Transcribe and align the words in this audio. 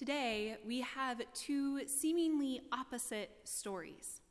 Today, 0.00 0.56
we 0.66 0.80
have 0.80 1.20
two 1.34 1.86
seemingly 1.86 2.62
opposite 2.72 3.32
stories 3.44 4.22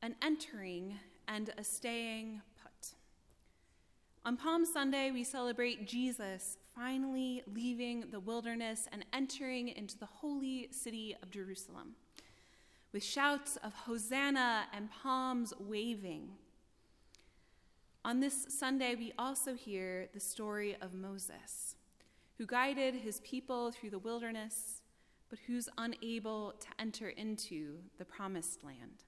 an 0.00 0.16
entering 0.22 0.98
and 1.28 1.50
a 1.58 1.62
staying 1.62 2.40
put. 2.62 2.94
On 4.24 4.38
Palm 4.38 4.64
Sunday, 4.64 5.10
we 5.10 5.22
celebrate 5.22 5.86
Jesus 5.86 6.56
finally 6.74 7.42
leaving 7.46 8.04
the 8.10 8.20
wilderness 8.20 8.88
and 8.90 9.04
entering 9.12 9.68
into 9.68 9.98
the 9.98 10.06
holy 10.06 10.68
city 10.70 11.14
of 11.22 11.30
Jerusalem 11.30 11.94
with 12.90 13.04
shouts 13.04 13.58
of 13.62 13.74
Hosanna 13.74 14.62
and 14.72 14.90
palms 14.90 15.52
waving. 15.60 16.30
On 18.02 18.20
this 18.20 18.46
Sunday, 18.48 18.94
we 18.94 19.12
also 19.18 19.52
hear 19.52 20.08
the 20.14 20.20
story 20.20 20.74
of 20.80 20.94
Moses 20.94 21.76
who 22.42 22.46
guided 22.46 22.96
his 22.96 23.20
people 23.20 23.70
through 23.70 23.90
the 23.90 24.00
wilderness, 24.00 24.82
but 25.30 25.38
who's 25.46 25.68
unable 25.78 26.52
to 26.58 26.66
enter 26.76 27.08
into 27.08 27.76
the 27.98 28.04
promised 28.04 28.64
land. 28.64 29.04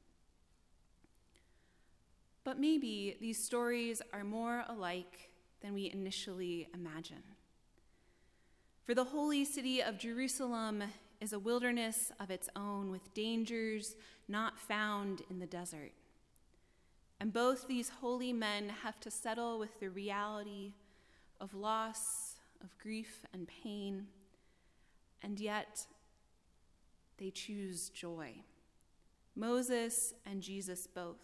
But 2.45 2.60
maybe 2.60 3.16
these 3.20 3.43
stories 3.45 4.01
are 4.12 4.23
more 4.23 4.62
alike 4.69 5.30
than 5.62 5.74
we 5.74 5.91
initially 5.93 6.69
imagine. 6.74 7.24
For 8.84 8.95
the 8.95 9.02
holy 9.02 9.45
city 9.45 9.82
of 9.82 9.98
Jerusalem 9.98 10.85
is 11.21 11.32
a 11.32 11.38
wilderness 11.41 12.12
of 12.21 12.30
its 12.30 12.48
own 12.55 12.93
with 12.93 13.15
dangers 13.15 13.96
not 14.29 14.60
found 14.60 15.23
in 15.29 15.41
the 15.41 15.46
desert. 15.46 15.91
And 17.19 17.32
both 17.32 17.66
these 17.66 17.88
holy 17.88 18.32
men 18.32 18.69
have 18.85 19.01
to 19.01 19.10
settle 19.10 19.59
with 19.59 19.80
the 19.80 19.91
reality 19.91 20.74
of 21.41 21.52
loss 21.52 22.34
of 22.65 22.76
grief 22.79 23.24
and 23.34 23.46
pain, 23.46 24.07
and 25.23 25.38
yet 25.38 25.87
they 27.18 27.30
choose 27.30 27.90
joy. 27.90 28.32
Moses 29.37 30.15
and 30.24 30.40
Jesus 30.40 30.87
both. 30.87 31.20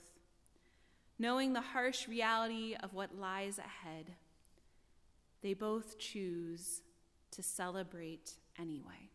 Knowing 1.18 1.52
the 1.52 1.61
harsh 1.61 2.06
reality 2.06 2.77
of 2.83 2.92
what 2.92 3.18
lies 3.18 3.58
ahead, 3.58 4.12
they 5.42 5.55
both 5.55 5.98
choose 5.98 6.83
to 7.30 7.42
celebrate 7.42 8.34
anyway. 8.58 9.08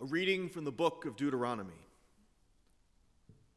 A 0.00 0.04
reading 0.04 0.48
from 0.48 0.64
the 0.64 0.72
book 0.72 1.04
of 1.04 1.16
Deuteronomy. 1.16 1.86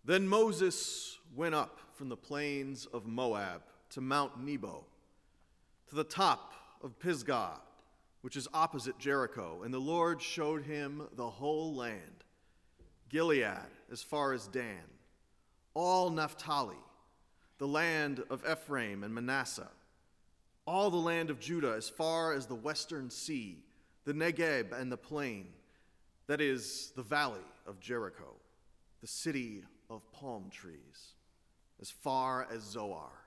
Then 0.04 0.28
Moses 0.28 1.20
went 1.36 1.56
up 1.56 1.80
from 1.94 2.10
the 2.10 2.18
plains 2.18 2.86
of 2.88 3.06
Moab 3.06 3.62
to 3.94 4.02
Mount 4.02 4.44
Nebo, 4.44 4.84
to 5.88 5.96
the 5.96 6.04
top 6.04 6.54
of 6.82 6.98
Pisgah, 7.00 7.60
which 8.22 8.36
is 8.36 8.48
opposite 8.52 8.98
Jericho. 8.98 9.62
And 9.64 9.72
the 9.72 9.80
Lord 9.80 10.22
showed 10.22 10.64
him 10.64 11.08
the 11.16 11.30
whole 11.30 11.76
land 11.76 12.24
Gilead 13.10 13.70
as 13.92 14.02
far 14.02 14.34
as 14.34 14.48
Dan, 14.48 14.84
all 15.76 16.10
Naphtali, 16.10 16.78
the 17.60 17.68
land 17.68 18.24
of 18.32 18.44
Ephraim 18.50 19.04
and 19.04 19.14
Manasseh, 19.14 19.70
all 20.66 20.90
the 20.90 20.98
land 20.98 21.30
of 21.30 21.40
Judah 21.40 21.76
as 21.78 21.88
far 21.88 22.34
as 22.34 22.48
the 22.48 22.56
western 22.56 23.12
sea, 23.12 23.64
the 24.06 24.14
Negeb 24.14 24.72
and 24.72 24.92
the 24.92 24.98
plain, 24.98 25.46
that 26.26 26.42
is, 26.42 26.92
the 26.96 27.04
valley 27.04 27.46
of 27.68 27.80
Jericho, 27.80 28.34
the 29.02 29.08
city 29.08 29.64
of 29.90 30.02
palm 30.12 30.50
trees, 30.50 31.14
as 31.80 31.92
far 31.92 32.48
as 32.52 32.64
Zoar 32.64 33.23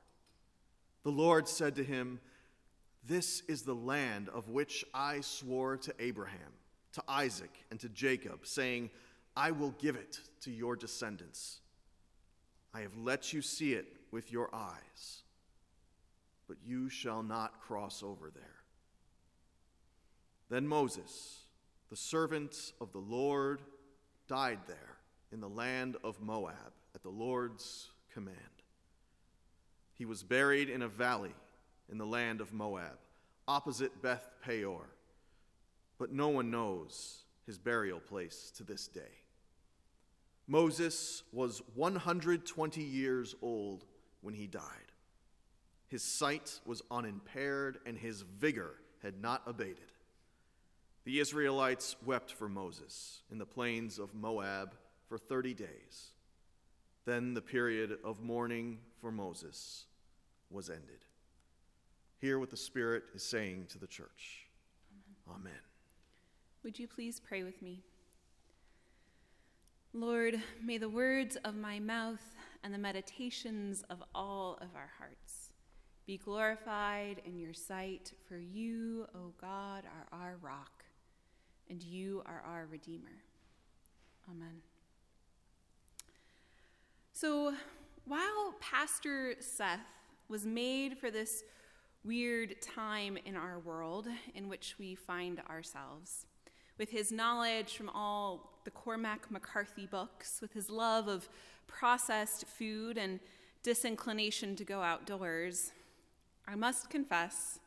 the 1.06 1.12
Lord 1.12 1.46
said 1.46 1.76
to 1.76 1.84
him, 1.84 2.18
This 3.06 3.40
is 3.46 3.62
the 3.62 3.76
land 3.76 4.28
of 4.28 4.48
which 4.48 4.84
I 4.92 5.20
swore 5.20 5.76
to 5.76 5.94
Abraham, 6.00 6.50
to 6.94 7.02
Isaac, 7.06 7.52
and 7.70 7.78
to 7.78 7.88
Jacob, 7.88 8.44
saying, 8.44 8.90
I 9.36 9.52
will 9.52 9.70
give 9.78 9.94
it 9.94 10.18
to 10.40 10.50
your 10.50 10.74
descendants. 10.74 11.60
I 12.74 12.80
have 12.80 12.96
let 12.96 13.32
you 13.32 13.40
see 13.40 13.74
it 13.74 13.86
with 14.10 14.32
your 14.32 14.52
eyes, 14.52 15.22
but 16.48 16.56
you 16.64 16.88
shall 16.88 17.22
not 17.22 17.60
cross 17.60 18.02
over 18.02 18.28
there. 18.34 18.64
Then 20.48 20.66
Moses, 20.66 21.42
the 21.88 21.94
servant 21.94 22.72
of 22.80 22.90
the 22.90 22.98
Lord, 22.98 23.62
died 24.26 24.58
there 24.66 24.96
in 25.30 25.38
the 25.38 25.48
land 25.48 25.98
of 26.02 26.20
Moab 26.20 26.72
at 26.96 27.04
the 27.04 27.10
Lord's 27.10 27.92
command. 28.12 28.55
He 29.96 30.04
was 30.04 30.22
buried 30.22 30.68
in 30.68 30.82
a 30.82 30.88
valley 30.88 31.34
in 31.90 31.98
the 31.98 32.06
land 32.06 32.40
of 32.40 32.52
Moab, 32.52 32.98
opposite 33.48 34.02
Beth 34.02 34.28
Peor, 34.44 34.90
but 35.98 36.12
no 36.12 36.28
one 36.28 36.50
knows 36.50 37.24
his 37.46 37.58
burial 37.58 38.00
place 38.00 38.52
to 38.56 38.64
this 38.64 38.88
day. 38.88 39.22
Moses 40.46 41.22
was 41.32 41.62
120 41.74 42.82
years 42.82 43.34
old 43.40 43.84
when 44.20 44.34
he 44.34 44.46
died. 44.46 44.62
His 45.88 46.02
sight 46.02 46.60
was 46.66 46.82
unimpaired, 46.90 47.78
and 47.86 47.96
his 47.96 48.20
vigor 48.22 48.74
had 49.02 49.20
not 49.20 49.42
abated. 49.46 49.92
The 51.04 51.20
Israelites 51.20 51.96
wept 52.04 52.32
for 52.32 52.48
Moses 52.48 53.22
in 53.30 53.38
the 53.38 53.46
plains 53.46 53.98
of 53.98 54.14
Moab 54.14 54.74
for 55.08 55.16
30 55.16 55.54
days. 55.54 56.12
Then 57.04 57.34
the 57.34 57.42
period 57.42 57.98
of 58.04 58.20
mourning 58.20 58.78
for 59.00 59.12
Moses 59.12 59.85
was 60.50 60.70
ended. 60.70 61.04
Hear 62.18 62.38
what 62.38 62.50
the 62.50 62.56
Spirit 62.56 63.04
is 63.14 63.22
saying 63.22 63.66
to 63.70 63.78
the 63.78 63.86
church. 63.86 64.46
Amen. 65.28 65.40
Amen. 65.40 65.60
Would 66.62 66.78
you 66.78 66.88
please 66.88 67.20
pray 67.20 67.42
with 67.42 67.60
me? 67.62 67.82
Lord, 69.92 70.40
may 70.62 70.78
the 70.78 70.88
words 70.88 71.36
of 71.44 71.54
my 71.54 71.78
mouth 71.78 72.34
and 72.62 72.72
the 72.72 72.78
meditations 72.78 73.82
of 73.88 74.02
all 74.14 74.58
of 74.60 74.68
our 74.74 74.90
hearts 74.98 75.50
be 76.06 76.18
glorified 76.18 77.20
in 77.24 77.38
your 77.38 77.52
sight, 77.52 78.12
for 78.28 78.38
you, 78.38 79.06
O 79.14 79.32
God, 79.40 79.84
are 79.86 80.20
our 80.20 80.36
rock, 80.40 80.84
and 81.68 81.82
you 81.82 82.22
are 82.26 82.42
our 82.46 82.66
Redeemer. 82.70 83.22
Amen. 84.30 84.60
So, 87.12 87.54
while 88.04 88.54
Pastor 88.60 89.34
Seth 89.40 89.80
was 90.28 90.44
made 90.44 90.98
for 90.98 91.10
this 91.10 91.44
weird 92.04 92.60
time 92.62 93.18
in 93.24 93.36
our 93.36 93.58
world 93.58 94.06
in 94.34 94.48
which 94.48 94.76
we 94.78 94.94
find 94.94 95.40
ourselves, 95.48 96.26
with 96.78 96.90
his 96.90 97.10
knowledge 97.10 97.76
from 97.76 97.88
all 97.88 98.60
the 98.64 98.70
Cormac 98.70 99.30
McCarthy 99.30 99.86
books, 99.86 100.38
with 100.40 100.52
his 100.52 100.70
love 100.70 101.08
of 101.08 101.28
processed 101.66 102.46
food 102.46 102.96
and 102.98 103.20
disinclination 103.62 104.54
to 104.56 104.64
go 104.64 104.82
outdoors, 104.82 105.72
I 106.46 106.54
must 106.54 106.90
confess, 106.90 107.58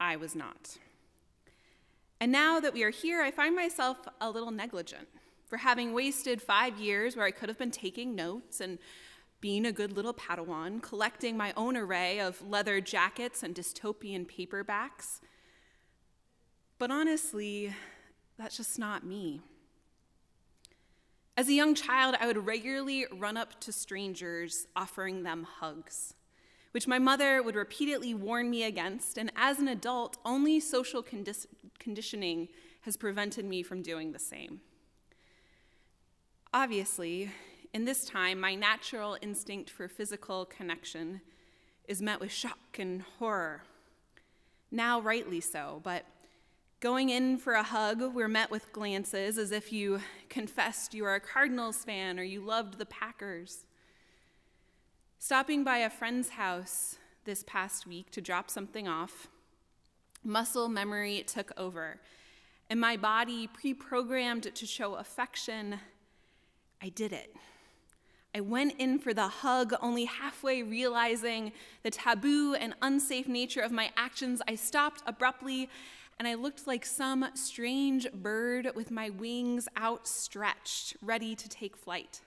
I 0.00 0.16
was 0.16 0.34
not. 0.34 0.78
And 2.20 2.32
now 2.32 2.58
that 2.58 2.74
we 2.74 2.82
are 2.82 2.90
here, 2.90 3.22
I 3.22 3.30
find 3.30 3.54
myself 3.54 3.98
a 4.20 4.30
little 4.30 4.50
negligent 4.50 5.06
for 5.46 5.58
having 5.58 5.92
wasted 5.92 6.42
five 6.42 6.78
years 6.78 7.16
where 7.16 7.24
I 7.24 7.30
could 7.30 7.48
have 7.48 7.58
been 7.58 7.70
taking 7.70 8.14
notes 8.14 8.60
and 8.60 8.78
being 9.40 9.64
a 9.66 9.72
good 9.72 9.92
little 9.92 10.14
Padawan, 10.14 10.82
collecting 10.82 11.36
my 11.36 11.52
own 11.56 11.76
array 11.76 12.20
of 12.20 12.42
leather 12.42 12.80
jackets 12.80 13.42
and 13.42 13.54
dystopian 13.54 14.26
paperbacks. 14.26 15.20
But 16.78 16.90
honestly, 16.90 17.72
that's 18.36 18.56
just 18.56 18.78
not 18.78 19.04
me. 19.04 19.40
As 21.36 21.48
a 21.48 21.52
young 21.52 21.76
child, 21.76 22.16
I 22.20 22.26
would 22.26 22.46
regularly 22.46 23.06
run 23.12 23.36
up 23.36 23.60
to 23.60 23.72
strangers 23.72 24.66
offering 24.74 25.22
them 25.22 25.44
hugs, 25.44 26.14
which 26.72 26.88
my 26.88 26.98
mother 26.98 27.42
would 27.42 27.54
repeatedly 27.54 28.12
warn 28.12 28.50
me 28.50 28.64
against, 28.64 29.16
and 29.16 29.30
as 29.36 29.60
an 29.60 29.68
adult, 29.68 30.16
only 30.24 30.58
social 30.58 31.00
condi- 31.00 31.46
conditioning 31.78 32.48
has 32.80 32.96
prevented 32.96 33.44
me 33.44 33.62
from 33.62 33.82
doing 33.82 34.10
the 34.10 34.18
same. 34.18 34.60
Obviously, 36.52 37.30
in 37.74 37.84
this 37.84 38.04
time, 38.04 38.40
my 38.40 38.54
natural 38.54 39.16
instinct 39.20 39.70
for 39.70 39.88
physical 39.88 40.46
connection 40.46 41.20
is 41.86 42.02
met 42.02 42.20
with 42.20 42.32
shock 42.32 42.78
and 42.78 43.02
horror. 43.18 43.62
Now, 44.70 45.00
rightly 45.00 45.40
so, 45.40 45.80
but 45.82 46.04
going 46.80 47.10
in 47.10 47.38
for 47.38 47.54
a 47.54 47.62
hug, 47.62 48.02
we're 48.14 48.28
met 48.28 48.50
with 48.50 48.72
glances 48.72 49.38
as 49.38 49.50
if 49.50 49.72
you 49.72 50.00
confessed 50.28 50.94
you 50.94 51.04
are 51.04 51.14
a 51.14 51.20
Cardinals 51.20 51.84
fan 51.84 52.18
or 52.18 52.22
you 52.22 52.40
loved 52.40 52.78
the 52.78 52.86
Packers. 52.86 53.64
Stopping 55.18 55.64
by 55.64 55.78
a 55.78 55.90
friend's 55.90 56.30
house 56.30 56.96
this 57.24 57.42
past 57.46 57.86
week 57.86 58.10
to 58.12 58.20
drop 58.20 58.50
something 58.50 58.86
off, 58.86 59.28
muscle 60.22 60.68
memory 60.68 61.24
took 61.26 61.52
over, 61.56 61.98
and 62.70 62.80
my 62.80 62.96
body, 62.96 63.46
pre 63.46 63.74
programmed 63.74 64.54
to 64.54 64.66
show 64.66 64.94
affection, 64.94 65.80
I 66.82 66.90
did 66.90 67.12
it. 67.12 67.34
I 68.34 68.40
went 68.40 68.74
in 68.78 68.98
for 68.98 69.14
the 69.14 69.28
hug, 69.28 69.74
only 69.80 70.04
halfway 70.04 70.62
realizing 70.62 71.52
the 71.82 71.90
taboo 71.90 72.54
and 72.54 72.74
unsafe 72.82 73.26
nature 73.26 73.62
of 73.62 73.72
my 73.72 73.90
actions. 73.96 74.42
I 74.46 74.54
stopped 74.54 75.02
abruptly 75.06 75.68
and 76.18 76.28
I 76.28 76.34
looked 76.34 76.66
like 76.66 76.84
some 76.84 77.26
strange 77.34 78.10
bird 78.12 78.70
with 78.74 78.90
my 78.90 79.10
wings 79.10 79.68
outstretched, 79.78 80.96
ready 81.00 81.34
to 81.36 81.48
take 81.48 81.76
flight. 81.76 82.20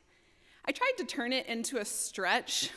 I 0.66 0.72
tried 0.72 0.94
to 0.98 1.04
turn 1.04 1.34
it 1.34 1.46
into 1.48 1.78
a 1.78 1.86
stretch, 1.86 2.72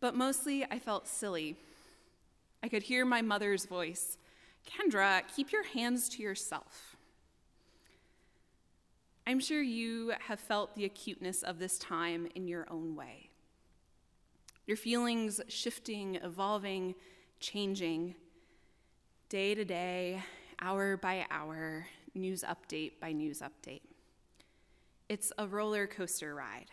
but 0.00 0.14
mostly 0.14 0.64
I 0.64 0.78
felt 0.78 1.08
silly. 1.08 1.56
I 2.62 2.68
could 2.68 2.84
hear 2.84 3.04
my 3.04 3.22
mother's 3.22 3.66
voice 3.66 4.16
Kendra, 4.64 5.22
keep 5.34 5.50
your 5.50 5.64
hands 5.64 6.08
to 6.10 6.22
yourself. 6.22 6.91
I'm 9.26 9.38
sure 9.38 9.62
you 9.62 10.12
have 10.26 10.40
felt 10.40 10.74
the 10.74 10.84
acuteness 10.84 11.42
of 11.42 11.58
this 11.58 11.78
time 11.78 12.28
in 12.34 12.48
your 12.48 12.66
own 12.68 12.96
way. 12.96 13.30
Your 14.66 14.76
feelings 14.76 15.40
shifting, 15.48 16.16
evolving, 16.16 16.94
changing, 17.38 18.16
day 19.28 19.54
to 19.54 19.64
day, 19.64 20.22
hour 20.60 20.96
by 20.96 21.24
hour, 21.30 21.86
news 22.14 22.42
update 22.42 23.00
by 23.00 23.12
news 23.12 23.40
update. 23.40 23.82
It's 25.08 25.32
a 25.38 25.46
roller 25.46 25.86
coaster 25.86 26.34
ride. 26.34 26.70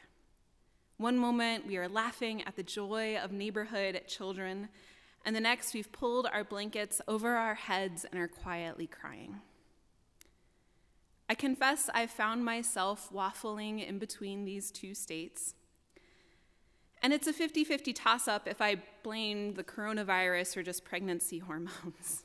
One 0.97 1.17
moment 1.17 1.67
we 1.67 1.77
are 1.77 1.87
laughing 1.87 2.43
at 2.43 2.55
the 2.55 2.63
joy 2.63 3.17
of 3.17 3.31
neighborhood 3.31 4.01
children, 4.07 4.69
and 5.23 5.35
the 5.35 5.39
next 5.39 5.73
we've 5.73 5.91
pulled 5.91 6.25
our 6.25 6.43
blankets 6.43 6.99
over 7.07 7.35
our 7.35 7.55
heads 7.55 8.05
and 8.05 8.19
are 8.19 8.27
quietly 8.27 8.87
crying. 8.87 9.35
I 11.29 11.35
confess 11.35 11.91
I've 11.93 12.09
found 12.09 12.43
myself 12.43 13.11
waffling 13.13 13.87
in 13.87 13.99
between 13.99 14.45
these 14.45 14.71
two 14.71 14.95
states. 14.95 15.53
And 17.03 17.13
it's 17.13 17.27
a 17.27 17.33
50 17.33 17.63
50 17.63 17.93
toss 17.93 18.27
up 18.27 18.47
if 18.47 18.61
I 18.61 18.77
blame 19.03 19.53
the 19.53 19.63
coronavirus 19.63 20.57
or 20.57 20.63
just 20.63 20.83
pregnancy 20.83 21.37
hormones. 21.47 22.23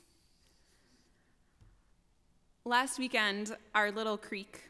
Last 2.65 2.97
weekend, 2.97 3.55
our 3.75 3.91
little 3.91 4.17
creek 4.17 4.63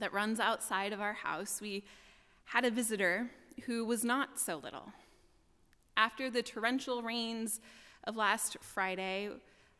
that 0.00 0.12
runs 0.12 0.40
outside 0.40 0.92
of 0.92 1.00
our 1.00 1.12
house, 1.12 1.60
we 1.60 1.84
had 2.46 2.64
a 2.64 2.70
visitor 2.70 3.30
who 3.66 3.84
was 3.84 4.02
not 4.02 4.40
so 4.40 4.56
little. 4.56 4.92
After 5.96 6.28
the 6.30 6.42
torrential 6.42 7.00
rains 7.02 7.60
of 8.02 8.16
last 8.16 8.56
Friday, 8.60 9.30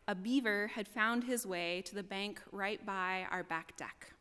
a 0.07 0.15
beaver 0.15 0.69
had 0.75 0.87
found 0.87 1.25
his 1.25 1.47
way 1.47 1.83
to 1.87 1.95
the 1.95 2.03
bank 2.03 2.41
right 2.53 2.85
by 2.85 3.27
our 3.31 3.43
back 3.43 3.77
deck. 3.77 4.13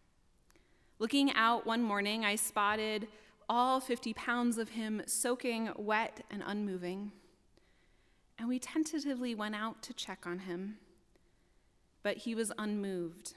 Looking 0.99 1.33
out 1.33 1.65
one 1.65 1.83
morning, 1.83 2.23
I 2.23 2.35
spotted 2.35 3.07
all 3.49 3.79
50 3.79 4.13
pounds 4.13 4.57
of 4.57 4.69
him 4.69 5.01
soaking 5.05 5.69
wet 5.77 6.21
and 6.31 6.41
unmoving. 6.45 7.11
And 8.39 8.47
we 8.47 8.59
tentatively 8.59 9.35
went 9.35 9.55
out 9.55 9.81
to 9.83 9.93
check 9.93 10.25
on 10.25 10.39
him, 10.39 10.77
but 12.01 12.17
he 12.17 12.35
was 12.35 12.51
unmoved, 12.57 13.35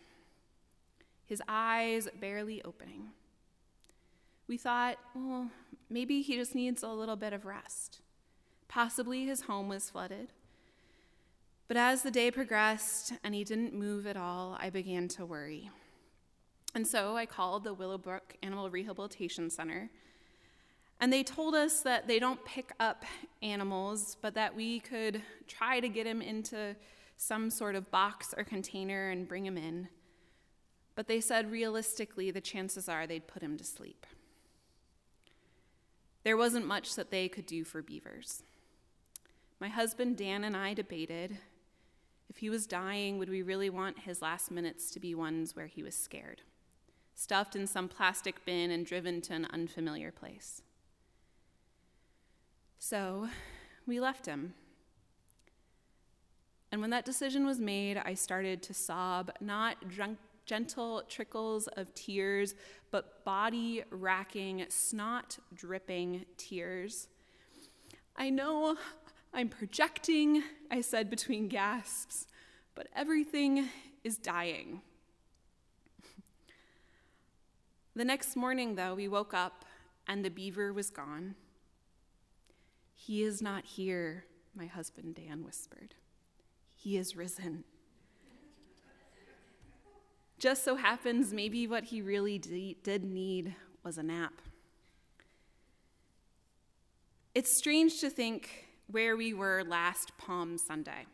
his 1.25 1.43
eyes 1.49 2.09
barely 2.21 2.63
opening. 2.63 3.09
We 4.49 4.57
thought, 4.57 4.99
well, 5.15 5.51
maybe 5.91 6.23
he 6.23 6.37
just 6.37 6.55
needs 6.55 6.83
a 6.83 6.89
little 6.89 7.17
bit 7.17 7.33
of 7.33 7.45
rest. 7.45 8.01
Possibly 8.69 9.27
his 9.27 9.43
home 9.43 9.69
was 9.69 9.91
flooded. 9.91 10.33
But 11.69 11.77
as 11.77 12.03
the 12.03 12.11
day 12.11 12.31
progressed 12.31 13.13
and 13.25 13.35
he 13.35 13.43
didn't 13.43 13.75
move 13.75 14.07
at 14.07 14.17
all, 14.17 14.57
I 14.61 14.71
began 14.71 15.09
to 15.09 15.27
worry. 15.27 15.71
And 16.75 16.87
so 16.87 17.17
I 17.17 17.27
called 17.27 17.65
the 17.65 17.75
Willowbrook 17.75 18.37
Animal 18.43 18.71
Rehabilitation 18.71 19.51
Center. 19.51 19.91
And 21.01 21.13
they 21.13 21.23
told 21.23 21.55
us 21.55 21.81
that 21.81 22.07
they 22.07 22.19
don't 22.19 22.45
pick 22.45 22.73
up 22.79 23.05
animals, 23.43 24.17
but 24.21 24.35
that 24.35 24.55
we 24.55 24.81
could 24.81 25.23
try 25.49 25.81
to 25.81 25.89
get 25.89 26.07
him 26.07 26.23
into 26.23 26.77
some 27.17 27.51
sort 27.51 27.75
of 27.75 27.91
box 27.91 28.35
or 28.37 28.45
container 28.45 29.11
and 29.11 29.29
bring 29.29 29.45
him 29.45 29.59
in. 29.59 29.89
But 30.95 31.09
they 31.09 31.21
said 31.21 31.51
realistically, 31.51 32.31
the 32.31 32.41
chances 32.41 32.89
are 32.89 33.07
they'd 33.07 33.27
put 33.27 33.43
him 33.43 33.57
to 33.59 33.65
sleep. 33.65 34.07
There 36.25 36.37
wasn't 36.37 36.67
much 36.67 36.95
that 36.95 37.11
they 37.11 37.29
could 37.29 37.47
do 37.47 37.65
for 37.65 37.83
beavers. 37.83 38.43
My 39.61 39.69
husband 39.69 40.17
Dan 40.17 40.45
and 40.45 40.57
I 40.57 40.75
debated 40.75 41.39
if 42.29 42.39
he 42.39 42.51
was 42.51 42.67
dying, 42.67 43.19
would 43.19 43.29
we 43.29 43.43
really 43.43 43.71
want 43.71 44.01
his 44.01 44.21
last 44.21 44.51
minutes 44.51 44.91
to 44.93 45.01
be 45.01 45.15
ones 45.15 45.55
where 45.55 45.67
he 45.67 45.83
was 45.83 45.95
scared, 45.95 46.43
stuffed 47.15 47.57
in 47.57 47.67
some 47.67 47.89
plastic 47.89 48.45
bin 48.45 48.71
and 48.71 48.85
driven 48.85 49.21
to 49.23 49.35
an 49.35 49.47
unfamiliar 49.53 50.11
place? 50.11 50.63
So 52.79 53.29
we 53.87 54.01
left 54.01 54.27
him. 54.27 54.55
And 56.73 56.81
when 56.81 56.91
that 56.91 57.05
decision 57.05 57.47
was 57.47 57.61
made, 57.61 57.97
I 57.97 58.15
started 58.15 58.63
to 58.65 58.75
sob, 58.75 59.33
not 59.41 59.89
drunk, 59.89 60.19
gentle 60.45 61.03
trickles 61.09 61.67
of 61.69 61.95
tears, 61.95 62.55
but 62.91 63.25
body 63.25 63.83
racking, 63.91 64.65
snot 64.69 65.39
dripping 65.55 66.25
tears. 66.37 67.09
I 68.17 68.31
know 68.31 68.77
I'm 69.37 69.51
projecting, 69.51 70.43
I 70.71 70.81
said 70.81 71.11
between 71.11 71.49
gasps, 71.49 72.27
but 72.75 72.89
everything 72.97 73.69
is 74.03 74.17
dying. 74.17 74.81
the 77.95 78.05
next 78.07 78.35
morning, 78.35 78.77
though, 78.77 78.95
we 78.95 79.09
woke 79.09 79.35
up 79.35 79.67
and 80.09 80.25
the 80.25 80.31
beaver 80.31 80.73
was 80.73 80.89
gone. 80.89 81.35
He 82.95 83.25
is 83.25 83.43
not 83.43 83.67
here, 83.67 84.25
my 84.55 84.65
husband 84.65 85.17
Dan 85.17 85.45
whispered. 85.45 85.95
He 86.75 86.97
is 86.97 87.15
risen. 87.15 87.65
Just 90.39 90.65
so 90.65 90.77
happens, 90.77 91.35
maybe 91.35 91.67
what 91.67 91.85
he 91.85 92.01
really 92.01 92.39
did 92.83 93.05
need 93.05 93.55
was 93.85 93.99
a 93.99 94.03
nap. 94.03 94.41
It's 97.35 97.55
strange 97.55 98.01
to 98.01 98.09
think 98.09 98.66
where 98.91 99.17
we 99.17 99.35
were 99.35 99.65
last 99.65 100.17
Palm 100.17 100.59
Sunday. 100.59 101.07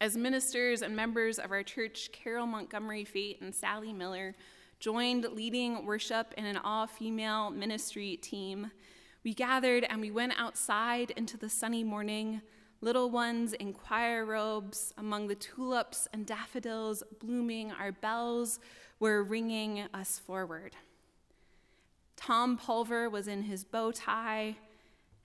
As 0.00 0.16
ministers 0.16 0.82
and 0.82 0.94
members 0.94 1.38
of 1.38 1.50
our 1.50 1.62
church, 1.62 2.10
Carol 2.12 2.46
Montgomery 2.46 3.04
Fate 3.04 3.38
and 3.40 3.54
Sally 3.54 3.92
Miller 3.92 4.34
joined 4.78 5.24
leading 5.32 5.84
worship 5.86 6.34
in 6.36 6.44
an 6.44 6.58
all 6.58 6.86
female 6.86 7.50
ministry 7.50 8.16
team. 8.16 8.70
We 9.24 9.34
gathered 9.34 9.84
and 9.88 10.00
we 10.00 10.10
went 10.10 10.34
outside 10.38 11.10
into 11.12 11.36
the 11.36 11.48
sunny 11.48 11.82
morning, 11.82 12.42
little 12.80 13.10
ones 13.10 13.54
in 13.54 13.72
choir 13.72 14.24
robes 14.24 14.92
among 14.98 15.26
the 15.26 15.34
tulips 15.34 16.06
and 16.12 16.26
daffodils 16.26 17.02
blooming. 17.18 17.72
Our 17.72 17.92
bells 17.92 18.60
were 19.00 19.24
ringing 19.24 19.84
us 19.94 20.18
forward. 20.18 20.76
Tom 22.14 22.56
Pulver 22.56 23.08
was 23.08 23.26
in 23.26 23.44
his 23.44 23.64
bow 23.64 23.90
tie 23.90 24.56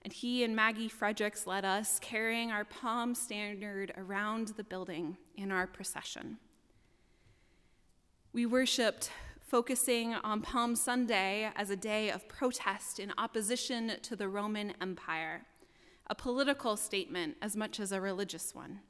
and 0.04 0.12
he 0.12 0.44
and 0.44 0.54
Maggie 0.54 0.88
Fredericks 0.88 1.46
led 1.46 1.64
us, 1.64 1.98
carrying 1.98 2.50
our 2.50 2.64
palm 2.64 3.14
standard 3.14 3.92
around 3.96 4.48
the 4.48 4.64
building 4.64 5.16
in 5.36 5.50
our 5.50 5.66
procession. 5.66 6.36
We 8.34 8.44
worshiped, 8.44 9.10
focusing 9.40 10.14
on 10.14 10.42
Palm 10.42 10.76
Sunday 10.76 11.50
as 11.56 11.70
a 11.70 11.76
day 11.76 12.10
of 12.10 12.28
protest 12.28 12.98
in 12.98 13.12
opposition 13.16 13.92
to 14.02 14.14
the 14.14 14.28
Roman 14.28 14.74
Empire, 14.80 15.46
a 16.08 16.14
political 16.14 16.76
statement 16.76 17.36
as 17.40 17.56
much 17.56 17.80
as 17.80 17.90
a 17.90 18.00
religious 18.00 18.54
one. 18.54 18.80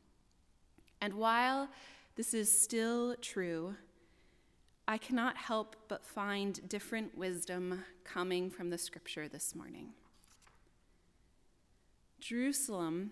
And 1.01 1.15
while 1.15 1.69
this 2.17 2.35
is 2.35 2.51
still 2.51 3.15
true, 3.21 3.77
I 4.89 4.99
cannot 4.99 5.37
help 5.37 5.77
but 5.89 6.05
find 6.05 6.69
different 6.69 7.17
wisdom 7.17 7.85
coming 8.03 8.51
from 8.51 8.71
the 8.71 8.79
scripture 8.79 9.29
this 9.29 9.55
morning. 9.55 9.91
Jerusalem 12.25 13.11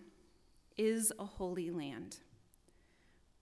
is 0.78 1.12
a 1.18 1.26
holy 1.26 1.70
land 1.70 2.20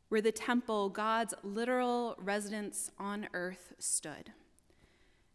where 0.09 0.21
the 0.21 0.33
temple, 0.33 0.89
God's 0.89 1.33
literal 1.45 2.17
residence 2.19 2.91
on 2.99 3.29
earth, 3.35 3.75
stood. 3.79 4.33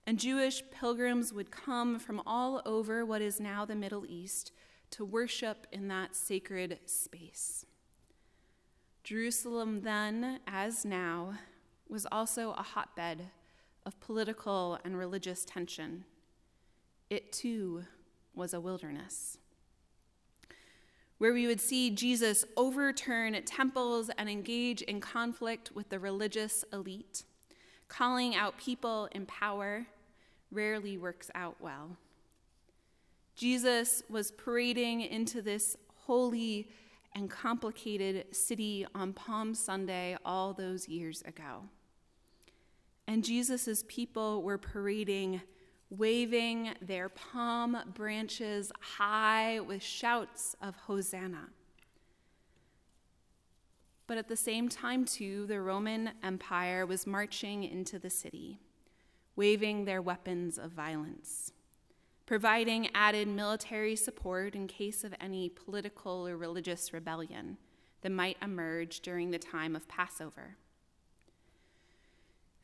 And 0.05 0.19
Jewish 0.19 0.61
pilgrims 0.77 1.31
would 1.31 1.51
come 1.51 1.99
from 1.99 2.21
all 2.25 2.61
over 2.65 3.05
what 3.05 3.21
is 3.21 3.39
now 3.39 3.63
the 3.63 3.75
Middle 3.75 4.05
East 4.05 4.51
to 4.91 5.05
worship 5.05 5.67
in 5.71 5.87
that 5.87 6.17
sacred 6.17 6.79
space. 6.85 7.65
Jerusalem, 9.05 9.83
then, 9.83 10.41
as 10.45 10.83
now, 10.83 11.35
was 11.87 12.05
also 12.11 12.51
a 12.51 12.61
hotbed 12.61 13.29
of 13.85 13.97
political 14.01 14.79
and 14.83 14.97
religious 14.97 15.45
tension. 15.45 16.03
It 17.09 17.31
too 17.31 17.85
was 18.33 18.53
a 18.53 18.59
wilderness 18.59 19.37
where 21.17 21.34
we 21.34 21.48
would 21.48 21.62
see 21.62 21.89
Jesus 21.89 22.45
overturn 22.57 23.41
temples 23.45 24.10
and 24.17 24.29
engage 24.29 24.81
in 24.81 25.00
conflict 25.00 25.72
with 25.74 25.89
the 25.89 26.00
religious 26.00 26.65
elite, 26.74 27.24
calling 27.88 28.36
out 28.36 28.57
people 28.57 29.07
in 29.12 29.25
power, 29.25 29.86
rarely 30.51 30.98
works 30.98 31.31
out 31.34 31.55
well. 31.60 31.98
Jesus 33.36 34.03
was 34.10 34.31
parading 34.31 35.01
into 35.01 35.41
this 35.41 35.75
holy 36.05 36.69
and 37.13 37.29
complicated 37.29 38.36
city 38.36 38.86
on 38.93 39.13
Palm 39.13 39.55
Sunday 39.55 40.17
all 40.25 40.53
those 40.53 40.88
years 40.88 41.22
ago. 41.24 41.63
And 43.07 43.24
Jesus' 43.24 43.84
people 43.88 44.41
were 44.41 44.57
parading, 44.57 45.41
waving 45.89 46.71
their 46.81 47.09
palm 47.09 47.77
branches 47.93 48.71
high 48.79 49.59
with 49.59 49.83
shouts 49.83 50.55
of 50.61 50.75
Hosanna. 50.75 51.49
But 54.07 54.17
at 54.17 54.27
the 54.27 54.35
same 54.35 54.69
time, 54.69 55.05
too, 55.05 55.45
the 55.47 55.61
Roman 55.61 56.11
Empire 56.23 56.85
was 56.85 57.07
marching 57.07 57.63
into 57.63 57.97
the 57.97 58.09
city, 58.09 58.59
waving 59.35 59.85
their 59.85 60.01
weapons 60.01 60.57
of 60.57 60.71
violence, 60.71 61.51
providing 62.25 62.89
added 62.93 63.27
military 63.27 63.95
support 63.95 64.55
in 64.55 64.67
case 64.67 65.03
of 65.03 65.15
any 65.19 65.49
political 65.49 66.27
or 66.27 66.37
religious 66.37 66.93
rebellion 66.93 67.57
that 68.01 68.11
might 68.11 68.37
emerge 68.41 68.99
during 68.99 69.31
the 69.31 69.39
time 69.39 69.75
of 69.75 69.87
Passover. 69.87 70.57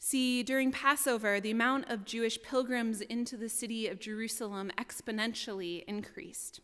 See, 0.04 0.42
during 0.42 0.72
Passover, 0.72 1.40
the 1.40 1.52
amount 1.52 1.88
of 1.88 2.06
Jewish 2.06 2.42
pilgrims 2.42 3.02
into 3.02 3.38
the 3.38 3.48
city 3.48 3.88
of 3.88 4.00
Jerusalem 4.00 4.72
exponentially 4.76 5.84
increased 5.88 6.60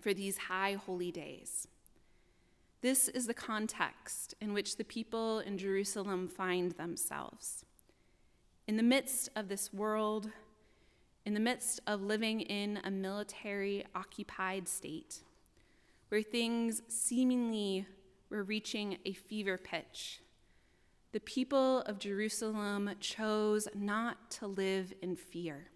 for 0.00 0.12
these 0.12 0.36
high 0.36 0.72
holy 0.72 1.12
days. 1.12 1.68
This 2.80 3.06
is 3.06 3.28
the 3.28 3.32
context 3.32 4.34
in 4.40 4.54
which 4.54 4.76
the 4.76 4.82
people 4.82 5.38
in 5.38 5.56
Jerusalem 5.56 6.26
find 6.26 6.72
themselves. 6.72 7.64
In 8.66 8.76
the 8.76 8.82
midst 8.82 9.28
of 9.36 9.48
this 9.48 9.72
world, 9.72 10.28
in 11.24 11.34
the 11.34 11.40
midst 11.40 11.80
of 11.86 12.02
living 12.02 12.40
in 12.40 12.80
a 12.82 12.90
military 12.90 13.84
occupied 13.94 14.66
state, 14.66 15.20
where 16.08 16.22
things 16.22 16.82
seemingly 16.88 17.86
were 18.30 18.42
reaching 18.42 18.98
a 19.04 19.12
fever 19.12 19.56
pitch 19.58 20.22
the 21.12 21.20
people 21.20 21.80
of 21.82 21.98
Jerusalem 21.98 22.90
chose 23.00 23.66
not 23.74 24.30
to 24.32 24.46
live 24.46 24.92
in 25.00 25.16
fear. 25.16 25.68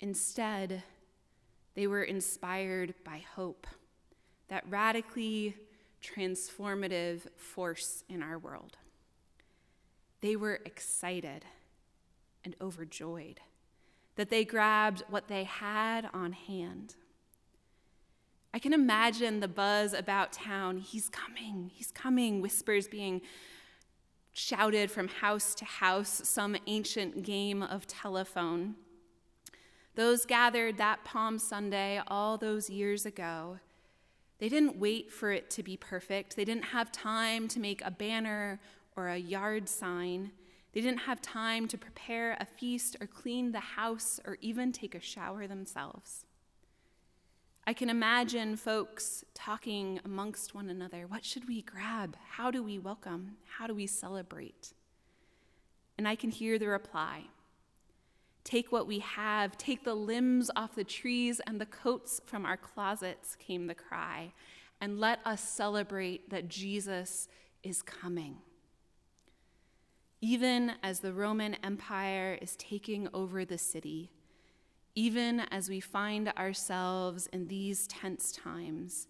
Instead, 0.00 0.82
they 1.74 1.86
were 1.86 2.02
inspired 2.02 2.94
by 3.04 3.24
hope, 3.34 3.66
that 4.48 4.64
radically 4.68 5.56
transformative 6.02 7.22
force 7.36 8.04
in 8.08 8.22
our 8.22 8.38
world. 8.38 8.76
They 10.20 10.36
were 10.36 10.60
excited 10.64 11.44
and 12.44 12.54
overjoyed 12.60 13.40
that 14.16 14.30
they 14.30 14.44
grabbed 14.44 15.02
what 15.08 15.28
they 15.28 15.44
had 15.44 16.08
on 16.12 16.32
hand. 16.32 16.94
I 18.54 18.58
can 18.58 18.72
imagine 18.72 19.40
the 19.40 19.48
buzz 19.48 19.92
about 19.92 20.32
town. 20.32 20.78
He's 20.78 21.10
coming, 21.10 21.70
he's 21.74 21.90
coming, 21.90 22.40
whispers 22.40 22.88
being 22.88 23.20
shouted 24.36 24.90
from 24.90 25.08
house 25.08 25.54
to 25.54 25.64
house 25.64 26.20
some 26.24 26.54
ancient 26.66 27.22
game 27.22 27.62
of 27.62 27.86
telephone. 27.86 28.74
Those 29.94 30.26
gathered 30.26 30.76
that 30.76 31.06
Palm 31.06 31.38
Sunday 31.38 32.02
all 32.06 32.36
those 32.36 32.68
years 32.68 33.06
ago, 33.06 33.58
they 34.38 34.50
didn't 34.50 34.76
wait 34.76 35.10
for 35.10 35.32
it 35.32 35.48
to 35.50 35.62
be 35.62 35.78
perfect. 35.78 36.36
They 36.36 36.44
didn't 36.44 36.66
have 36.66 36.92
time 36.92 37.48
to 37.48 37.58
make 37.58 37.80
a 37.82 37.90
banner 37.90 38.60
or 38.94 39.08
a 39.08 39.16
yard 39.16 39.70
sign. 39.70 40.32
They 40.74 40.82
didn't 40.82 41.00
have 41.00 41.22
time 41.22 41.66
to 41.68 41.78
prepare 41.78 42.36
a 42.38 42.44
feast 42.44 42.94
or 43.00 43.06
clean 43.06 43.52
the 43.52 43.60
house 43.60 44.20
or 44.26 44.36
even 44.42 44.70
take 44.70 44.94
a 44.94 45.00
shower 45.00 45.46
themselves. 45.46 46.26
I 47.68 47.72
can 47.72 47.90
imagine 47.90 48.56
folks 48.56 49.24
talking 49.34 49.98
amongst 50.04 50.54
one 50.54 50.68
another. 50.68 51.06
What 51.08 51.24
should 51.24 51.48
we 51.48 51.62
grab? 51.62 52.16
How 52.28 52.52
do 52.52 52.62
we 52.62 52.78
welcome? 52.78 53.38
How 53.58 53.66
do 53.66 53.74
we 53.74 53.88
celebrate? 53.88 54.72
And 55.98 56.06
I 56.06 56.14
can 56.14 56.30
hear 56.30 56.58
the 56.58 56.68
reply 56.68 57.24
Take 58.44 58.70
what 58.70 58.86
we 58.86 59.00
have, 59.00 59.58
take 59.58 59.82
the 59.82 59.96
limbs 59.96 60.52
off 60.54 60.76
the 60.76 60.84
trees 60.84 61.40
and 61.48 61.60
the 61.60 61.66
coats 61.66 62.20
from 62.24 62.46
our 62.46 62.56
closets, 62.56 63.34
came 63.34 63.66
the 63.66 63.74
cry, 63.74 64.32
and 64.80 65.00
let 65.00 65.18
us 65.26 65.40
celebrate 65.40 66.30
that 66.30 66.46
Jesus 66.46 67.26
is 67.64 67.82
coming. 67.82 68.36
Even 70.20 70.74
as 70.80 71.00
the 71.00 71.12
Roman 71.12 71.54
Empire 71.64 72.38
is 72.40 72.54
taking 72.54 73.08
over 73.12 73.44
the 73.44 73.58
city, 73.58 74.12
even 74.96 75.40
as 75.50 75.68
we 75.68 75.78
find 75.78 76.32
ourselves 76.38 77.28
in 77.30 77.46
these 77.46 77.86
tense 77.86 78.32
times. 78.32 79.06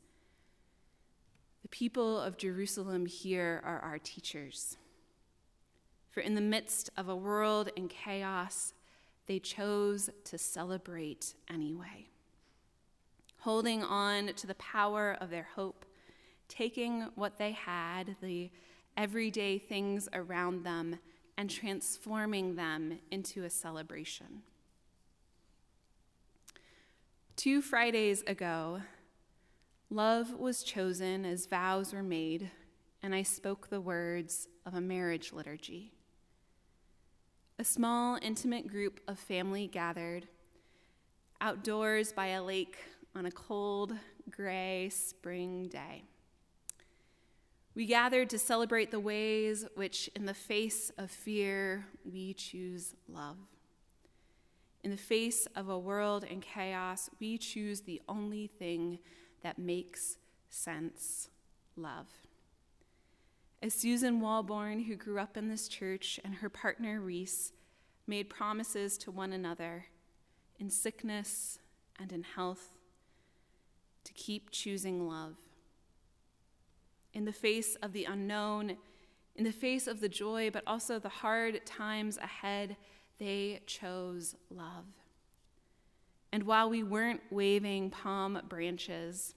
The 1.62 1.68
people 1.68 2.20
of 2.20 2.36
Jerusalem 2.36 3.06
here 3.06 3.62
are 3.64 3.78
our 3.78 3.98
teachers. 3.98 4.76
For 6.10 6.20
in 6.20 6.34
the 6.34 6.40
midst 6.40 6.90
of 6.96 7.08
a 7.08 7.16
world 7.16 7.70
in 7.76 7.86
chaos, 7.88 8.74
they 9.26 9.38
chose 9.38 10.10
to 10.24 10.38
celebrate 10.38 11.34
anyway. 11.48 12.08
Holding 13.38 13.84
on 13.84 14.34
to 14.34 14.46
the 14.46 14.54
power 14.56 15.16
of 15.20 15.30
their 15.30 15.48
hope, 15.54 15.84
taking 16.48 17.02
what 17.14 17.38
they 17.38 17.52
had, 17.52 18.16
the 18.20 18.50
everyday 18.96 19.58
things 19.58 20.08
around 20.12 20.64
them, 20.64 20.98
and 21.38 21.48
transforming 21.48 22.56
them 22.56 22.98
into 23.10 23.44
a 23.44 23.50
celebration. 23.50 24.42
Two 27.36 27.60
Fridays 27.60 28.22
ago, 28.22 28.80
love 29.90 30.32
was 30.38 30.62
chosen 30.62 31.26
as 31.26 31.44
vows 31.44 31.92
were 31.92 32.02
made, 32.02 32.50
and 33.02 33.14
I 33.14 33.24
spoke 33.24 33.68
the 33.68 33.80
words 33.80 34.48
of 34.64 34.72
a 34.72 34.80
marriage 34.80 35.34
liturgy. 35.34 35.92
A 37.58 37.64
small, 37.64 38.18
intimate 38.22 38.66
group 38.66 39.00
of 39.06 39.18
family 39.18 39.66
gathered 39.66 40.28
outdoors 41.42 42.10
by 42.10 42.28
a 42.28 42.42
lake 42.42 42.78
on 43.14 43.26
a 43.26 43.30
cold, 43.30 43.92
gray 44.30 44.88
spring 44.88 45.68
day. 45.68 46.04
We 47.74 47.84
gathered 47.84 48.30
to 48.30 48.38
celebrate 48.38 48.90
the 48.90 48.98
ways 48.98 49.66
which, 49.74 50.08
in 50.16 50.24
the 50.24 50.32
face 50.32 50.90
of 50.96 51.10
fear, 51.10 51.84
we 52.02 52.32
choose 52.32 52.94
love. 53.06 53.36
In 54.86 54.92
the 54.92 54.96
face 54.96 55.48
of 55.56 55.68
a 55.68 55.76
world 55.76 56.22
in 56.22 56.40
chaos, 56.40 57.10
we 57.18 57.38
choose 57.38 57.80
the 57.80 58.00
only 58.08 58.46
thing 58.46 59.00
that 59.42 59.58
makes 59.58 60.16
sense 60.48 61.28
love. 61.74 62.06
As 63.60 63.74
Susan 63.74 64.20
Walborn, 64.20 64.86
who 64.86 64.94
grew 64.94 65.18
up 65.18 65.36
in 65.36 65.48
this 65.48 65.66
church, 65.66 66.20
and 66.22 66.36
her 66.36 66.48
partner 66.48 67.00
Reese 67.00 67.50
made 68.06 68.30
promises 68.30 68.96
to 68.98 69.10
one 69.10 69.32
another 69.32 69.86
in 70.60 70.70
sickness 70.70 71.58
and 71.98 72.12
in 72.12 72.22
health 72.22 72.78
to 74.04 74.12
keep 74.12 74.52
choosing 74.52 75.08
love. 75.08 75.34
In 77.12 77.24
the 77.24 77.32
face 77.32 77.74
of 77.82 77.92
the 77.92 78.04
unknown, 78.04 78.76
in 79.34 79.42
the 79.42 79.50
face 79.50 79.88
of 79.88 79.98
the 79.98 80.08
joy, 80.08 80.48
but 80.48 80.62
also 80.64 81.00
the 81.00 81.08
hard 81.08 81.66
times 81.66 82.18
ahead, 82.18 82.76
they 83.18 83.60
chose 83.66 84.34
love. 84.50 84.84
And 86.32 86.42
while 86.42 86.68
we 86.68 86.82
weren't 86.82 87.22
waving 87.30 87.90
palm 87.90 88.40
branches, 88.48 89.34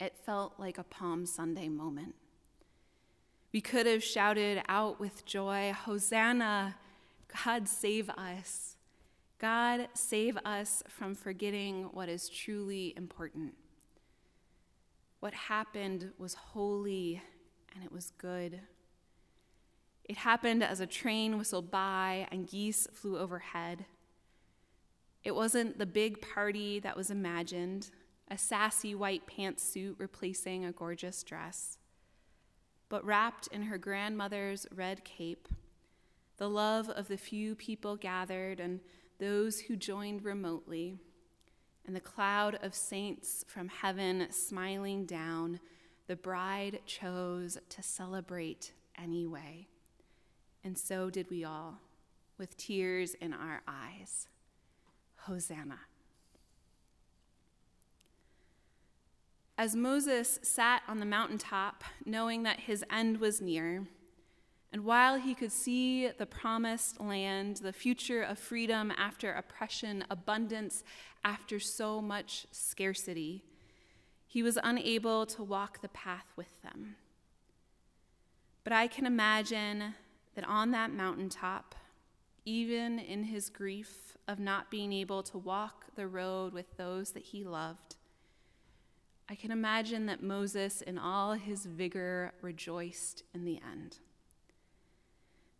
it 0.00 0.16
felt 0.24 0.54
like 0.58 0.78
a 0.78 0.84
Palm 0.84 1.26
Sunday 1.26 1.68
moment. 1.68 2.14
We 3.52 3.60
could 3.60 3.86
have 3.86 4.02
shouted 4.02 4.62
out 4.68 4.98
with 4.98 5.24
joy, 5.24 5.72
Hosanna, 5.72 6.76
God 7.44 7.68
save 7.68 8.10
us. 8.10 8.76
God 9.38 9.88
save 9.94 10.38
us 10.44 10.82
from 10.88 11.14
forgetting 11.14 11.84
what 11.92 12.08
is 12.08 12.28
truly 12.28 12.94
important. 12.96 13.54
What 15.20 15.34
happened 15.34 16.12
was 16.18 16.34
holy 16.34 17.20
and 17.74 17.84
it 17.84 17.92
was 17.92 18.12
good. 18.18 18.60
It 20.04 20.18
happened 20.18 20.62
as 20.62 20.80
a 20.80 20.86
train 20.86 21.38
whistled 21.38 21.70
by 21.70 22.28
and 22.30 22.46
geese 22.46 22.86
flew 22.92 23.18
overhead. 23.18 23.86
It 25.22 25.34
wasn't 25.34 25.78
the 25.78 25.86
big 25.86 26.20
party 26.20 26.78
that 26.80 26.96
was 26.96 27.10
imagined, 27.10 27.90
a 28.28 28.36
sassy 28.36 28.94
white 28.94 29.26
pantsuit 29.26 29.94
replacing 29.98 30.64
a 30.64 30.72
gorgeous 30.72 31.22
dress, 31.22 31.78
but 32.90 33.04
wrapped 33.04 33.46
in 33.46 33.62
her 33.62 33.78
grandmother's 33.78 34.66
red 34.74 35.04
cape, 35.04 35.48
the 36.36 36.50
love 36.50 36.90
of 36.90 37.08
the 37.08 37.16
few 37.16 37.54
people 37.54 37.96
gathered 37.96 38.60
and 38.60 38.80
those 39.18 39.60
who 39.60 39.76
joined 39.76 40.22
remotely, 40.22 40.98
and 41.86 41.96
the 41.96 42.00
cloud 42.00 42.58
of 42.62 42.74
saints 42.74 43.44
from 43.48 43.68
heaven 43.68 44.26
smiling 44.30 45.06
down, 45.06 45.60
the 46.08 46.16
bride 46.16 46.80
chose 46.84 47.56
to 47.70 47.82
celebrate 47.82 48.72
anyway 48.98 49.66
and 50.64 50.76
so 50.78 51.10
did 51.10 51.30
we 51.30 51.44
all. 51.44 51.80
with 52.36 52.56
tears 52.56 53.14
in 53.14 53.32
our 53.32 53.62
eyes. 53.68 54.26
Hosanna. 55.18 55.78
As 59.56 59.76
Moses 59.76 60.40
sat 60.42 60.82
on 60.88 60.98
the 60.98 61.06
mountaintop, 61.06 61.84
knowing 62.04 62.42
that 62.42 62.60
his 62.60 62.84
end 62.90 63.18
was 63.18 63.40
near, 63.40 63.86
and 64.72 64.84
while 64.84 65.16
he 65.16 65.32
could 65.32 65.52
see 65.52 66.08
the 66.08 66.26
promised 66.26 67.00
land, 67.00 67.58
the 67.58 67.72
future 67.72 68.22
of 68.22 68.36
freedom 68.36 68.92
after 68.98 69.32
oppression, 69.32 70.04
abundance 70.10 70.82
after 71.24 71.60
so 71.60 72.02
much 72.02 72.48
scarcity, 72.50 73.44
he 74.26 74.42
was 74.42 74.58
unable 74.64 75.24
to 75.26 75.44
walk 75.44 75.80
the 75.80 75.88
path 75.88 76.26
with 76.34 76.60
them. 76.62 76.96
But 78.64 78.72
I 78.72 78.88
can 78.88 79.06
imagine 79.06 79.94
that 80.34 80.48
on 80.48 80.70
that 80.72 80.92
mountaintop, 80.92 81.74
even 82.44 82.98
in 82.98 83.24
his 83.24 83.50
grief 83.50 84.16
of 84.28 84.38
not 84.38 84.70
being 84.70 84.92
able 84.92 85.22
to 85.22 85.38
walk 85.38 85.86
the 85.96 86.06
road 86.06 86.52
with 86.52 86.76
those 86.76 87.12
that 87.12 87.22
he 87.22 87.44
loved, 87.44 87.96
I 89.28 89.34
can 89.34 89.50
imagine 89.50 90.06
that 90.06 90.22
Moses, 90.22 90.82
in 90.82 90.98
all 90.98 91.32
his 91.32 91.64
vigor, 91.64 92.34
rejoiced 92.42 93.22
in 93.34 93.44
the 93.44 93.60
end. 93.70 93.98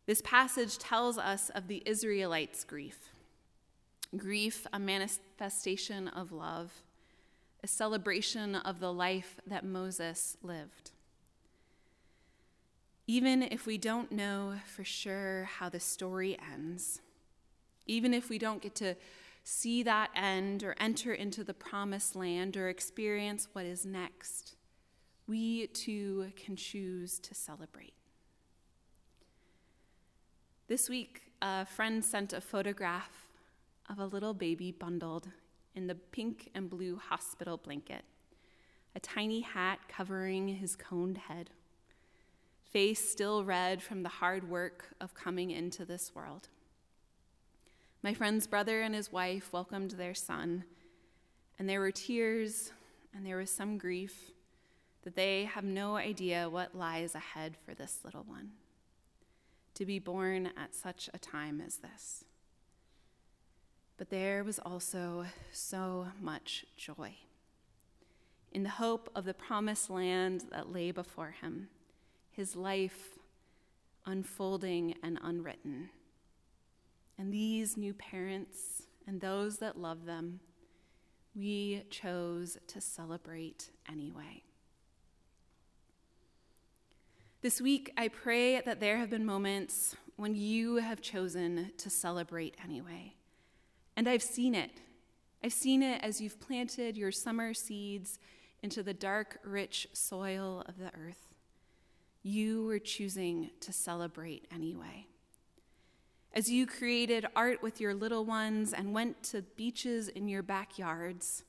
This 0.07 0.21
passage 0.21 0.77
tells 0.77 1.17
us 1.17 1.51
of 1.51 1.67
the 1.67 1.83
Israelites' 1.87 2.65
grief. 2.65 3.11
Grief, 4.17 4.67
a 4.73 4.79
manifestation 4.79 6.09
of 6.09 6.31
love, 6.31 6.83
a 7.63 7.67
celebration 7.67 8.55
of 8.55 8.81
the 8.81 8.93
life 8.93 9.37
that 9.47 9.65
Moses 9.65 10.37
lived. 10.43 10.91
Even 13.07 13.43
if 13.43 13.67
we 13.67 13.77
don't 13.77 14.11
know 14.11 14.55
for 14.65 14.85
sure 14.85 15.45
how 15.45 15.69
the 15.69 15.81
story 15.81 16.39
ends, 16.53 17.01
even 17.87 18.15
if 18.15 18.31
we 18.31 18.39
don't 18.39 18.63
get 18.63 18.75
to 18.77 18.97
see 19.43 19.83
that 19.83 20.11
end 20.17 20.63
or 20.63 20.75
enter 20.81 21.13
into 21.13 21.45
the 21.45 21.53
promised 21.53 22.17
land 22.17 22.57
or 22.57 22.69
experience 22.69 23.47
what 23.53 23.67
is 23.67 23.85
next, 23.85 24.57
we 25.27 25.67
too 25.69 26.33
can 26.35 26.57
choose 26.57 27.19
to 27.19 27.35
celebrate. 27.35 27.93
This 30.67 30.89
week, 30.89 31.23
a 31.43 31.67
friend 31.67 32.03
sent 32.03 32.33
a 32.33 32.41
photograph 32.41 33.27
of 33.91 33.99
a 33.99 34.07
little 34.07 34.33
baby 34.33 34.73
bundled 34.73 35.29
in 35.75 35.87
the 35.87 35.95
pink 35.95 36.51
and 36.55 36.71
blue 36.71 36.97
hospital 36.97 37.59
blanket, 37.59 38.03
a 38.97 39.01
tiny 39.01 39.41
hat 39.41 39.81
covering 39.89 40.49
his 40.49 40.75
coned 40.75 41.19
head, 41.19 41.51
face 42.75 43.09
still 43.09 43.45
red 43.45 43.81
from 43.81 44.03
the 44.03 44.09
hard 44.09 44.51
work 44.51 44.97
of 45.01 45.15
coming 45.15 45.53
into 45.53 45.85
this 45.85 46.13
world. 46.13 46.49
My 48.03 48.13
friend's 48.13 48.49
brother 48.49 48.83
and 48.83 48.97
his 48.97 49.13
wife 49.13 49.53
welcomed 49.53 49.93
their 49.93 50.13
son, 50.13 50.65
and 51.57 51.69
there 51.69 51.79
were 51.79 51.93
tears 51.93 52.73
and 53.15 53.25
there 53.25 53.37
was 53.37 53.51
some 53.51 53.79
grief 53.79 54.33
that 55.05 55.15
they 55.15 55.45
have 55.45 55.63
no 55.63 55.95
idea 55.95 56.51
what 56.51 56.75
lies 56.75 57.15
ahead 57.15 57.57
for 57.65 57.75
this 57.75 58.01
little 58.05 58.25
one 58.25 58.51
to 59.75 59.87
be 59.87 60.01
born 60.01 60.51
at 60.57 60.75
such 60.75 61.09
a 61.15 61.19
time 61.19 61.61
as 61.65 61.77
this. 61.77 62.25
But 63.99 64.11
there 64.11 64.43
was 64.43 64.59
also 64.59 65.27
so 65.53 66.09
much 66.21 66.67
joy 66.77 67.15
in 68.51 68.65
the 68.65 68.71
hope 68.71 69.11
of 69.15 69.25
the 69.25 69.35
promised 69.35 69.91
land 69.91 70.45
that 70.51 70.73
lay 70.73 70.93
before 70.93 71.35
him, 71.41 71.69
his 72.35 72.57
life 72.57 73.19
unfolding 74.07 74.95
and 75.03 75.19
unwritten. 75.23 75.91
And 77.17 77.33
these 77.33 77.77
new 77.77 77.95
parents 77.95 78.83
and 79.07 79.21
those 79.21 79.59
that 79.59 79.79
love 79.79 80.05
them, 80.05 80.41
we 81.35 81.85
chose 81.91 82.59
to 82.69 82.81
celebrate 82.81 83.71
anyway. 83.91 84.43
This 87.41 87.61
week, 87.61 87.93
I 87.97 88.09
pray 88.09 88.61
that 88.61 88.81
there 88.81 88.97
have 88.97 89.11
been 89.11 89.27
moments 89.27 89.95
when 90.17 90.35
you 90.35 90.77
have 90.77 91.03
chosen 91.03 91.73
to 91.77 91.91
celebrate 91.91 92.57
anyway. 92.65 93.15
And 93.97 94.09
I've 94.09 94.23
seen 94.23 94.55
it. 94.55 94.71
I've 95.43 95.53
seen 95.53 95.83
it 95.83 96.03
as 96.03 96.21
you've 96.21 96.41
planted 96.41 96.97
your 96.97 97.13
summer 97.13 97.53
seeds 97.53 98.19
into 98.63 98.83
the 98.83 98.95
dark, 98.95 99.39
rich 99.45 99.87
soil 99.93 100.65
of 100.67 100.79
the 100.79 100.91
earth. 100.99 101.24
You 102.27 102.65
were 102.65 102.79
choosing 102.79 103.51
to 103.61 103.71
celebrate 103.71 104.47
anyway. 104.51 105.09
As 106.33 106.51
you 106.51 106.67
created 106.67 107.27
art 107.37 107.63
with 107.63 107.83
your 107.83 107.93
little 107.93 108.25
ones 108.25 108.73
and 108.73 108.95
went 108.95 109.23
to 109.25 109.43
beaches 109.43 110.09
in 110.09 110.27
your 110.27 110.43
backyards, 110.43 111.45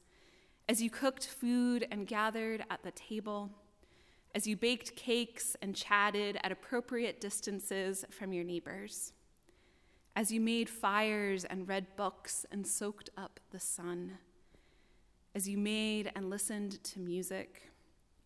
as 0.68 0.82
you 0.82 0.90
cooked 0.90 1.28
food 1.28 1.88
and 1.90 2.06
gathered 2.06 2.66
at 2.70 2.84
the 2.84 2.92
table, 2.92 3.52
as 4.36 4.46
you 4.46 4.58
baked 4.58 4.98
cakes 4.98 5.56
and 5.62 5.78
chatted 5.78 6.38
at 6.44 6.52
appropriate 6.52 7.22
distances 7.22 8.04
from 8.10 8.34
your 8.34 8.44
neighbors, 8.44 9.14
as 10.14 10.30
you 10.30 10.42
made 10.42 10.70
fires 10.70 11.46
and 11.46 11.70
read 11.70 11.96
books 11.96 12.46
and 12.52 12.68
soaked 12.68 13.10
up 13.16 13.40
the 13.52 13.62
sun, 13.62 14.18
as 15.34 15.48
you 15.48 15.58
made 15.58 16.12
and 16.18 16.30
listened 16.30 16.84
to 16.84 17.00
music 17.00 17.72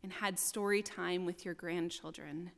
and 0.03 0.11
had 0.11 0.39
story 0.39 0.81
time 0.81 1.25
with 1.25 1.45
your 1.45 1.53
grandchildren 1.53 2.51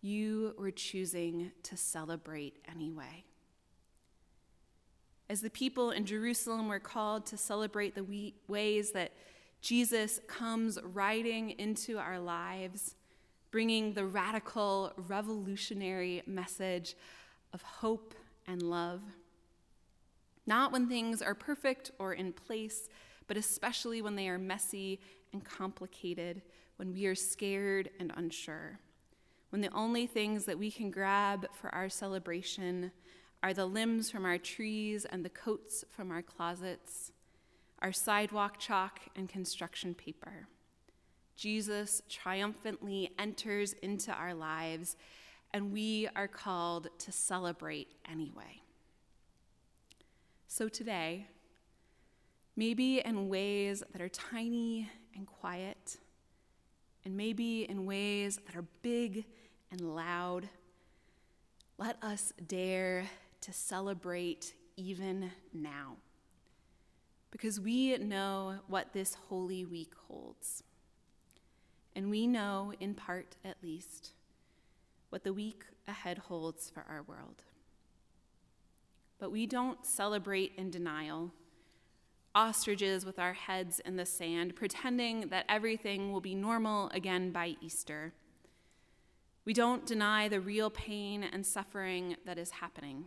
you 0.00 0.54
were 0.58 0.70
choosing 0.70 1.50
to 1.64 1.76
celebrate 1.76 2.56
anyway. 2.70 3.24
As 5.28 5.40
the 5.40 5.50
people 5.50 5.90
in 5.90 6.06
Jerusalem 6.06 6.68
were 6.68 6.78
called 6.78 7.26
to 7.26 7.36
celebrate 7.36 7.94
the 7.94 8.32
ways 8.46 8.92
that 8.92 9.12
Jesus 9.60 10.20
comes 10.26 10.78
riding 10.82 11.50
into 11.50 11.98
our 11.98 12.18
lives, 12.18 12.94
bringing 13.50 13.92
the 13.92 14.06
radical, 14.06 14.92
revolutionary 14.96 16.22
message 16.26 16.94
of 17.52 17.60
hope 17.62 18.14
and 18.46 18.62
love. 18.62 19.02
Not 20.46 20.72
when 20.72 20.88
things 20.88 21.20
are 21.20 21.34
perfect 21.34 21.90
or 21.98 22.14
in 22.14 22.32
place, 22.32 22.88
but 23.26 23.36
especially 23.36 24.00
when 24.00 24.16
they 24.16 24.28
are 24.28 24.38
messy 24.38 25.00
and 25.32 25.44
complicated, 25.44 26.42
when 26.76 26.92
we 26.92 27.06
are 27.06 27.14
scared 27.14 27.90
and 27.98 28.12
unsure 28.16 28.78
when 29.50 29.62
the 29.62 29.72
only 29.74 30.06
things 30.06 30.44
that 30.44 30.58
we 30.58 30.70
can 30.70 30.90
grab 30.90 31.46
for 31.54 31.74
our 31.74 31.88
celebration 31.88 32.92
are 33.42 33.54
the 33.54 33.66
limbs 33.66 34.10
from 34.10 34.24
our 34.24 34.38
trees 34.38 35.04
and 35.04 35.24
the 35.24 35.30
coats 35.30 35.84
from 35.90 36.10
our 36.10 36.22
closets, 36.22 37.12
our 37.80 37.92
sidewalk 37.92 38.58
chalk 38.58 39.00
and 39.16 39.28
construction 39.28 39.94
paper. 39.94 40.48
Jesus 41.36 42.02
triumphantly 42.08 43.12
enters 43.18 43.72
into 43.74 44.12
our 44.12 44.34
lives, 44.34 44.96
and 45.54 45.72
we 45.72 46.08
are 46.16 46.28
called 46.28 46.88
to 46.98 47.12
celebrate 47.12 47.88
anyway. 48.10 48.62
So 50.48 50.68
today, 50.68 51.28
maybe 52.56 53.00
in 53.00 53.28
ways 53.28 53.84
that 53.92 54.02
are 54.02 54.08
tiny 54.08 54.90
and 55.18 55.26
quiet, 55.26 55.96
and 57.04 57.16
maybe 57.16 57.68
in 57.68 57.84
ways 57.84 58.38
that 58.46 58.56
are 58.56 58.64
big 58.82 59.24
and 59.70 59.80
loud. 59.80 60.48
Let 61.76 62.02
us 62.02 62.32
dare 62.46 63.04
to 63.42 63.52
celebrate 63.52 64.54
even 64.76 65.32
now. 65.52 65.96
Because 67.30 67.60
we 67.60 67.96
know 67.98 68.60
what 68.68 68.92
this 68.92 69.14
Holy 69.28 69.64
Week 69.64 69.92
holds. 70.08 70.62
And 71.94 72.10
we 72.10 72.26
know, 72.26 72.72
in 72.80 72.94
part 72.94 73.36
at 73.44 73.56
least, 73.62 74.12
what 75.10 75.24
the 75.24 75.32
week 75.32 75.64
ahead 75.86 76.18
holds 76.18 76.70
for 76.70 76.84
our 76.88 77.02
world. 77.02 77.42
But 79.18 79.32
we 79.32 79.46
don't 79.46 79.84
celebrate 79.84 80.52
in 80.56 80.70
denial, 80.70 81.32
ostriches 82.38 83.04
with 83.04 83.18
our 83.18 83.32
heads 83.32 83.80
in 83.80 83.96
the 83.96 84.06
sand, 84.06 84.54
pretending 84.54 85.22
that 85.30 85.44
everything 85.48 86.12
will 86.12 86.20
be 86.20 86.36
normal 86.36 86.88
again 86.90 87.32
by 87.32 87.56
Easter. 87.60 88.12
We 89.44 89.52
don't 89.52 89.84
deny 89.84 90.28
the 90.28 90.38
real 90.38 90.70
pain 90.70 91.24
and 91.24 91.44
suffering 91.44 92.14
that 92.26 92.38
is 92.38 92.52
happening. 92.52 93.06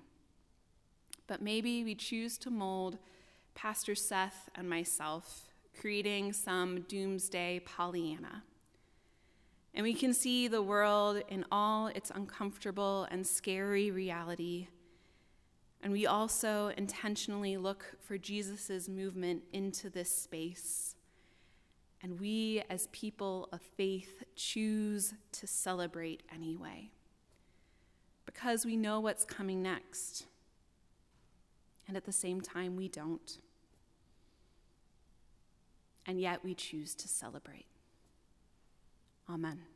But 1.28 1.42
maybe 1.42 1.82
we 1.86 1.96
choose 1.96 2.38
to 2.40 2.50
mold 2.50 2.98
Pastor 3.56 3.96
Seth 3.96 4.50
and 4.54 4.70
myself, 4.70 5.48
creating 5.80 6.34
some 6.34 6.82
doomsday 6.82 7.62
Pollyanna. 7.66 8.44
And 9.74 9.84
we 9.84 9.94
can 9.94 10.14
see 10.14 10.50
the 10.50 10.62
world 10.62 11.24
in 11.30 11.46
all 11.50 11.88
its 11.88 12.12
uncomfortable 12.14 13.08
and 13.10 13.26
scary 13.26 13.92
reality. 13.92 14.68
And 15.84 15.92
we 15.92 16.06
also 16.06 16.72
intentionally 16.78 17.58
look 17.58 17.96
for 18.00 18.18
Jesus' 18.18 18.88
movement 18.88 19.44
into 19.52 19.90
this 19.90 20.16
space 20.16 20.96
and 22.04 22.20
we, 22.20 22.64
as 22.70 22.88
people 22.92 23.48
of 23.52 23.62
faith, 23.62 24.24
choose 24.36 25.14
to 25.34 25.46
celebrate 25.46 26.24
anyway. 26.34 26.90
Because 28.26 28.66
we 28.66 28.76
know 28.76 29.00
what's 29.00 29.26
coming 29.26 29.62
next. 29.62 30.26
and 31.88 31.98
at 31.98 32.06
the 32.06 32.12
same 32.12 32.40
time, 32.40 32.78
we 32.78 32.88
don't. 32.88 33.40
And 36.06 36.22
yet 36.22 36.42
we 36.44 36.56
choose 36.56 36.96
to 36.96 37.08
celebrate. 37.08 37.66
Amen. 39.30 39.71